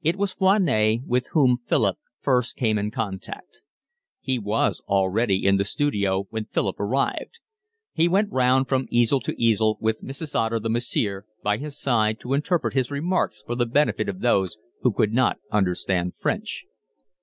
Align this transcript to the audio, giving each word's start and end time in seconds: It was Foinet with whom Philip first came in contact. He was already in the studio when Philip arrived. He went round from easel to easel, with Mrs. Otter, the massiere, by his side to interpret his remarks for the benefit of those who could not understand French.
It 0.00 0.16
was 0.16 0.32
Foinet 0.32 1.00
with 1.06 1.26
whom 1.32 1.58
Philip 1.58 1.98
first 2.22 2.56
came 2.56 2.78
in 2.78 2.90
contact. 2.90 3.60
He 4.18 4.38
was 4.38 4.80
already 4.88 5.44
in 5.44 5.58
the 5.58 5.64
studio 5.66 6.26
when 6.30 6.46
Philip 6.46 6.80
arrived. 6.80 7.38
He 7.92 8.08
went 8.08 8.32
round 8.32 8.66
from 8.66 8.88
easel 8.90 9.20
to 9.20 9.38
easel, 9.38 9.76
with 9.78 10.00
Mrs. 10.02 10.34
Otter, 10.34 10.58
the 10.58 10.70
massiere, 10.70 11.26
by 11.42 11.58
his 11.58 11.78
side 11.78 12.18
to 12.20 12.32
interpret 12.32 12.72
his 12.72 12.90
remarks 12.90 13.42
for 13.44 13.54
the 13.56 13.66
benefit 13.66 14.08
of 14.08 14.20
those 14.20 14.56
who 14.80 14.90
could 14.90 15.12
not 15.12 15.36
understand 15.52 16.16
French. 16.16 16.64